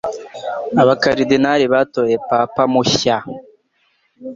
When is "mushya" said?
2.73-3.17